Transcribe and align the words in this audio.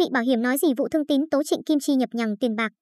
vị 0.00 0.06
bảo 0.12 0.22
hiểm 0.22 0.42
nói 0.42 0.58
gì 0.58 0.68
vụ 0.76 0.88
thương 0.88 1.06
tín 1.06 1.20
tố 1.30 1.42
Trịnh 1.42 1.62
Kim 1.66 1.78
Chi 1.80 1.94
nhập 1.94 2.08
nhằng 2.12 2.36
tiền 2.36 2.56
bạc. 2.56 2.72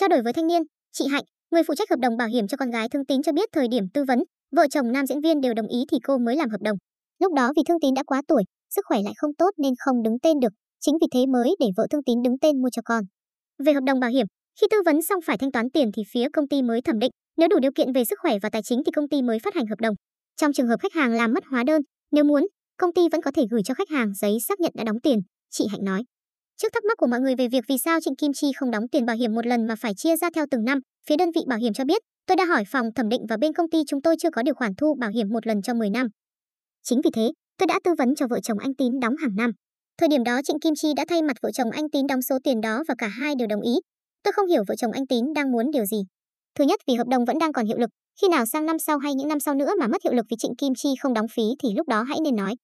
Trao 0.00 0.08
đổi 0.08 0.22
với 0.22 0.32
thanh 0.32 0.46
niên, 0.46 0.62
chị 0.92 1.04
Hạnh, 1.10 1.24
người 1.50 1.62
phụ 1.66 1.74
trách 1.74 1.90
hợp 1.90 1.98
đồng 1.98 2.16
bảo 2.16 2.28
hiểm 2.28 2.48
cho 2.48 2.56
con 2.56 2.70
gái 2.70 2.88
thương 2.88 3.06
tín 3.06 3.22
cho 3.22 3.32
biết 3.32 3.48
thời 3.52 3.68
điểm 3.68 3.84
tư 3.94 4.04
vấn, 4.08 4.18
vợ 4.56 4.66
chồng 4.70 4.92
nam 4.92 5.06
diễn 5.06 5.20
viên 5.20 5.40
đều 5.40 5.54
đồng 5.54 5.66
ý 5.66 5.78
thì 5.90 5.98
cô 6.02 6.18
mới 6.18 6.36
làm 6.36 6.50
hợp 6.50 6.60
đồng. 6.60 6.76
Lúc 7.22 7.32
đó 7.32 7.52
vì 7.56 7.62
thương 7.68 7.80
tín 7.80 7.94
đã 7.94 8.02
quá 8.06 8.22
tuổi, 8.28 8.42
sức 8.74 8.84
khỏe 8.88 8.98
lại 9.04 9.12
không 9.16 9.34
tốt 9.34 9.50
nên 9.58 9.74
không 9.84 10.02
đứng 10.02 10.18
tên 10.22 10.40
được, 10.40 10.52
chính 10.80 10.94
vì 11.00 11.06
thế 11.14 11.26
mới 11.26 11.54
để 11.60 11.66
vợ 11.76 11.86
thương 11.90 12.04
tín 12.06 12.22
đứng 12.24 12.38
tên 12.38 12.62
mua 12.62 12.68
cho 12.72 12.82
con. 12.84 13.04
Về 13.64 13.72
hợp 13.72 13.84
đồng 13.86 14.00
bảo 14.00 14.10
hiểm, 14.10 14.26
khi 14.60 14.66
tư 14.70 14.76
vấn 14.84 15.02
xong 15.02 15.20
phải 15.26 15.38
thanh 15.38 15.52
toán 15.52 15.70
tiền 15.70 15.90
thì 15.96 16.02
phía 16.12 16.28
công 16.32 16.48
ty 16.48 16.62
mới 16.62 16.82
thẩm 16.82 16.98
định, 16.98 17.10
nếu 17.36 17.48
đủ 17.48 17.58
điều 17.58 17.72
kiện 17.74 17.92
về 17.92 18.04
sức 18.04 18.18
khỏe 18.22 18.38
và 18.42 18.50
tài 18.50 18.62
chính 18.62 18.82
thì 18.86 18.92
công 18.92 19.08
ty 19.08 19.22
mới 19.22 19.38
phát 19.38 19.54
hành 19.54 19.66
hợp 19.66 19.80
đồng. 19.80 19.94
Trong 20.36 20.52
trường 20.52 20.68
hợp 20.68 20.80
khách 20.80 20.92
hàng 20.92 21.12
làm 21.12 21.32
mất 21.32 21.44
hóa 21.50 21.62
đơn, 21.66 21.82
nếu 22.12 22.24
muốn, 22.24 22.46
công 22.78 22.92
ty 22.92 23.02
vẫn 23.12 23.22
có 23.22 23.30
thể 23.34 23.42
gửi 23.50 23.62
cho 23.64 23.74
khách 23.74 23.90
hàng 23.90 24.14
giấy 24.14 24.36
xác 24.48 24.60
nhận 24.60 24.72
đã 24.74 24.84
đóng 24.84 25.00
tiền, 25.02 25.18
chị 25.50 25.64
Hạnh 25.70 25.84
nói. 25.84 26.02
Trước 26.62 26.68
thắc 26.72 26.84
mắc 26.84 26.98
của 26.98 27.06
mọi 27.06 27.20
người 27.20 27.34
về 27.34 27.48
việc 27.48 27.64
vì 27.68 27.78
sao 27.78 28.00
Trịnh 28.00 28.16
Kim 28.16 28.32
Chi 28.32 28.52
không 28.56 28.70
đóng 28.70 28.88
tiền 28.92 29.06
bảo 29.06 29.16
hiểm 29.16 29.34
một 29.34 29.46
lần 29.46 29.66
mà 29.66 29.74
phải 29.80 29.92
chia 29.96 30.16
ra 30.16 30.30
theo 30.34 30.46
từng 30.50 30.64
năm, 30.64 30.78
phía 31.08 31.16
đơn 31.16 31.30
vị 31.34 31.40
bảo 31.48 31.58
hiểm 31.58 31.72
cho 31.72 31.84
biết, 31.84 32.02
tôi 32.26 32.36
đã 32.36 32.44
hỏi 32.44 32.64
phòng 32.68 32.86
thẩm 32.94 33.08
định 33.08 33.20
và 33.28 33.36
bên 33.36 33.52
công 33.52 33.70
ty 33.70 33.78
chúng 33.86 34.02
tôi 34.02 34.16
chưa 34.18 34.30
có 34.30 34.42
điều 34.42 34.54
khoản 34.54 34.72
thu 34.74 34.94
bảo 35.00 35.10
hiểm 35.10 35.28
một 35.28 35.46
lần 35.46 35.62
cho 35.62 35.74
10 35.74 35.90
năm. 35.90 36.06
Chính 36.82 37.00
vì 37.04 37.10
thế, 37.14 37.32
tôi 37.58 37.66
đã 37.66 37.80
tư 37.84 37.90
vấn 37.98 38.14
cho 38.14 38.26
vợ 38.30 38.40
chồng 38.40 38.58
anh 38.58 38.74
Tín 38.74 39.00
đóng 39.00 39.16
hàng 39.16 39.36
năm. 39.36 39.50
Thời 39.98 40.08
điểm 40.08 40.24
đó 40.24 40.40
Trịnh 40.44 40.60
Kim 40.60 40.74
Chi 40.74 40.88
đã 40.96 41.04
thay 41.08 41.22
mặt 41.22 41.36
vợ 41.42 41.50
chồng 41.52 41.70
anh 41.70 41.90
Tín 41.90 42.06
đóng 42.06 42.22
số 42.22 42.38
tiền 42.44 42.60
đó 42.60 42.82
và 42.88 42.94
cả 42.98 43.06
hai 43.06 43.34
đều 43.38 43.48
đồng 43.48 43.60
ý. 43.60 43.72
Tôi 44.22 44.32
không 44.32 44.48
hiểu 44.48 44.64
vợ 44.68 44.74
chồng 44.78 44.92
anh 44.92 45.06
Tín 45.06 45.24
đang 45.34 45.52
muốn 45.52 45.70
điều 45.72 45.84
gì. 45.84 45.98
Thứ 46.58 46.64
nhất 46.64 46.80
vì 46.86 46.94
hợp 46.94 47.08
đồng 47.08 47.24
vẫn 47.24 47.38
đang 47.38 47.52
còn 47.52 47.66
hiệu 47.66 47.78
lực, 47.78 47.90
khi 48.20 48.28
nào 48.28 48.46
sang 48.46 48.66
năm 48.66 48.78
sau 48.78 48.98
hay 48.98 49.14
những 49.14 49.28
năm 49.28 49.40
sau 49.40 49.54
nữa 49.54 49.70
mà 49.80 49.86
mất 49.86 50.02
hiệu 50.04 50.12
lực 50.12 50.26
vì 50.30 50.36
Trịnh 50.38 50.56
Kim 50.58 50.72
Chi 50.76 50.88
không 51.00 51.14
đóng 51.14 51.26
phí 51.28 51.42
thì 51.62 51.68
lúc 51.76 51.88
đó 51.88 52.02
hãy 52.02 52.18
nên 52.24 52.36
nói. 52.36 52.54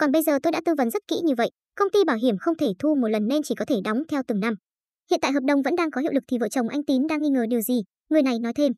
Còn 0.00 0.12
bây 0.12 0.22
giờ 0.22 0.38
tôi 0.42 0.52
đã 0.52 0.60
tư 0.64 0.74
vấn 0.78 0.90
rất 0.90 1.08
kỹ 1.08 1.16
như 1.24 1.34
vậy, 1.34 1.50
công 1.76 1.90
ty 1.90 1.98
bảo 2.06 2.16
hiểm 2.16 2.38
không 2.38 2.56
thể 2.56 2.66
thu 2.78 2.94
một 2.94 3.08
lần 3.08 3.28
nên 3.28 3.42
chỉ 3.42 3.54
có 3.54 3.64
thể 3.64 3.76
đóng 3.84 4.02
theo 4.08 4.22
từng 4.28 4.40
năm. 4.40 4.54
Hiện 5.10 5.20
tại 5.20 5.32
hợp 5.32 5.42
đồng 5.46 5.62
vẫn 5.62 5.76
đang 5.76 5.90
có 5.90 6.00
hiệu 6.00 6.12
lực 6.14 6.24
thì 6.28 6.38
vợ 6.38 6.48
chồng 6.48 6.68
anh 6.68 6.84
Tín 6.84 7.06
đang 7.06 7.22
nghi 7.22 7.28
ngờ 7.28 7.46
điều 7.50 7.60
gì, 7.60 7.82
người 8.08 8.22
này 8.22 8.38
nói 8.38 8.52
thêm. 8.52 8.72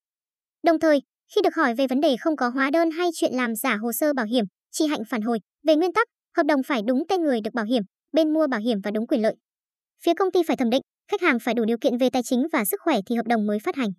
Đồng 0.62 0.78
thời, 0.78 1.02
khi 1.34 1.41
được 1.44 1.55
hỏi 1.55 1.74
về 1.74 1.86
vấn 1.86 2.00
đề 2.00 2.16
không 2.20 2.36
có 2.36 2.48
hóa 2.48 2.70
đơn 2.70 2.91
hay 2.91 3.11
chuyện 3.14 3.34
làm 3.34 3.55
giả 3.55 3.77
hồ 3.77 3.92
sơ 3.92 4.12
bảo 4.12 4.27
hiểm, 4.27 4.44
chị 4.70 4.86
Hạnh 4.86 5.02
phản 5.11 5.22
hồi, 5.22 5.38
về 5.66 5.77
nguyên 5.77 5.92
tắc, 5.92 6.06
hợp 6.36 6.42
đồng 6.46 6.62
phải 6.62 6.83
đúng 6.86 7.02
tên 7.08 7.22
người 7.22 7.41
được 7.41 7.55
bảo 7.55 7.64
hiểm, 7.64 7.83
bên 8.12 8.33
mua 8.33 8.46
bảo 8.46 8.61
hiểm 8.61 8.80
và 8.84 8.91
đúng 8.91 9.06
quyền 9.06 9.22
lợi. 9.22 9.34
Phía 10.05 10.14
công 10.14 10.30
ty 10.30 10.41
phải 10.46 10.56
thẩm 10.56 10.70
định, 10.70 10.83
khách 11.11 11.22
hàng 11.22 11.39
phải 11.39 11.55
đủ 11.55 11.64
điều 11.64 11.78
kiện 11.80 11.98
về 11.98 12.11
tài 12.11 12.22
chính 12.22 12.46
và 12.52 12.64
sức 12.64 12.80
khỏe 12.84 12.96
thì 13.06 13.16
hợp 13.16 13.27
đồng 13.27 13.46
mới 13.46 13.58
phát 13.58 13.77
hành. 13.77 13.91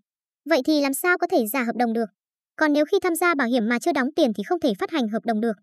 Vậy 0.50 0.62
thì 0.66 0.81
làm 0.81 0.94
sao 0.94 1.17
có 1.17 1.28
thể 1.28 1.47
giả 1.47 1.64
hợp 1.64 1.75
đồng 1.75 1.94
được? 1.94 2.09
Còn 2.56 2.73
nếu 2.73 2.86
khi 2.86 2.97
tham 3.00 3.16
gia 3.16 3.36
bảo 3.36 3.47
hiểm 3.47 3.69
mà 3.69 3.80
chưa 3.80 3.92
đóng 3.92 4.09
tiền 4.16 4.31
thì 4.36 4.44
không 4.44 4.59
thể 4.59 4.73
phát 4.80 4.92
hành 4.92 5.08
hợp 5.08 5.25
đồng 5.25 5.42
được. 5.42 5.53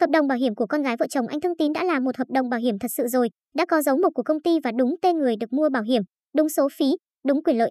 Hợp 0.00 0.10
đồng 0.10 0.26
bảo 0.26 0.38
hiểm 0.38 0.54
của 0.54 0.66
con 0.66 0.82
gái 0.82 0.96
vợ 0.98 1.06
chồng 1.10 1.26
anh 1.26 1.40
Thương 1.40 1.56
Tín 1.56 1.72
đã 1.72 1.84
là 1.84 2.00
một 2.00 2.16
hợp 2.16 2.28
đồng 2.34 2.48
bảo 2.48 2.60
hiểm 2.60 2.78
thật 2.78 2.88
sự 2.96 3.06
rồi, 3.08 3.28
đã 3.54 3.66
có 3.66 3.82
dấu 3.82 3.96
mộc 3.96 4.14
của 4.14 4.22
công 4.22 4.42
ty 4.42 4.58
và 4.64 4.72
đúng 4.78 4.94
tên 5.02 5.18
người 5.18 5.36
được 5.40 5.52
mua 5.52 5.68
bảo 5.68 5.82
hiểm, 5.82 6.02
đúng 6.34 6.48
số 6.48 6.68
phí, 6.76 6.86
đúng 7.26 7.42
quyền 7.42 7.58
lợi. 7.58 7.70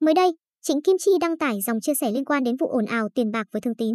Mới 0.00 0.14
đây, 0.14 0.30
Trịnh 0.62 0.82
Kim 0.82 0.96
Chi 0.98 1.10
đăng 1.20 1.38
tải 1.38 1.58
dòng 1.66 1.80
chia 1.80 1.94
sẻ 2.00 2.10
liên 2.10 2.24
quan 2.24 2.44
đến 2.44 2.56
vụ 2.60 2.66
ồn 2.66 2.86
ào 2.86 3.08
tiền 3.14 3.30
bạc 3.30 3.46
với 3.52 3.60
Thương 3.60 3.74
Tín. 3.74 3.94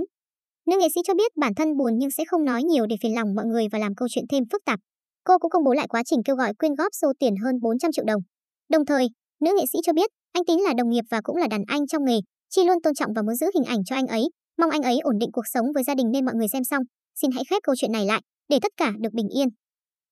Nữ 0.67 0.77
nghệ 0.79 0.87
sĩ 0.95 1.01
cho 1.07 1.13
biết 1.13 1.31
bản 1.37 1.55
thân 1.55 1.77
buồn 1.77 1.93
nhưng 1.97 2.11
sẽ 2.11 2.23
không 2.27 2.45
nói 2.45 2.63
nhiều 2.63 2.85
để 2.85 2.95
phiền 3.01 3.15
lòng 3.15 3.35
mọi 3.35 3.45
người 3.45 3.67
và 3.71 3.79
làm 3.79 3.95
câu 3.95 4.07
chuyện 4.11 4.25
thêm 4.29 4.43
phức 4.51 4.61
tạp. 4.65 4.79
Cô 5.23 5.37
cũng 5.37 5.51
công 5.51 5.63
bố 5.63 5.73
lại 5.73 5.87
quá 5.87 6.03
trình 6.05 6.19
kêu 6.25 6.35
gọi 6.35 6.53
quyên 6.53 6.75
góp 6.75 6.91
số 7.01 7.13
tiền 7.19 7.33
hơn 7.43 7.55
400 7.61 7.91
triệu 7.91 8.05
đồng. 8.05 8.21
Đồng 8.69 8.85
thời, 8.85 9.07
nữ 9.41 9.51
nghệ 9.57 9.63
sĩ 9.73 9.79
cho 9.83 9.93
biết 9.93 10.09
anh 10.31 10.45
Tín 10.45 10.59
là 10.59 10.73
đồng 10.77 10.89
nghiệp 10.89 11.03
và 11.11 11.21
cũng 11.23 11.35
là 11.35 11.47
đàn 11.47 11.61
anh 11.67 11.87
trong 11.87 12.05
nghề, 12.05 12.19
Chi 12.49 12.61
luôn 12.63 12.81
tôn 12.83 12.93
trọng 12.93 13.11
và 13.15 13.21
muốn 13.21 13.35
giữ 13.35 13.47
hình 13.53 13.63
ảnh 13.63 13.83
cho 13.85 13.95
anh 13.95 14.07
ấy, 14.07 14.23
mong 14.57 14.69
anh 14.69 14.81
ấy 14.81 14.99
ổn 14.99 15.17
định 15.19 15.29
cuộc 15.33 15.47
sống 15.53 15.65
với 15.73 15.83
gia 15.83 15.95
đình 15.95 16.11
nên 16.11 16.25
mọi 16.25 16.35
người 16.35 16.47
xem 16.47 16.63
xong, 16.63 16.83
xin 17.15 17.31
hãy 17.31 17.43
khép 17.49 17.63
câu 17.63 17.75
chuyện 17.77 17.91
này 17.91 18.05
lại, 18.05 18.21
để 18.49 18.59
tất 18.61 18.71
cả 18.77 18.93
được 18.99 19.13
bình 19.13 19.29
yên. 19.29 19.47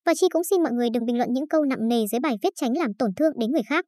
Và 0.06 0.14
Chi 0.16 0.28
cũng 0.30 0.44
xin 0.44 0.64
mọi 0.64 0.72
người 0.72 0.90
đừng 0.90 1.06
bình 1.06 1.18
luận 1.18 1.30
những 1.34 1.48
câu 1.48 1.66
nặng 1.66 1.88
nề 1.88 2.08
dưới 2.12 2.20
bài 2.20 2.36
viết 2.44 2.54
tránh 2.56 2.78
làm 2.78 2.94
tổn 2.94 3.12
thương 3.16 3.34
đến 3.40 3.52
người 3.52 3.64
khác. 3.70 3.86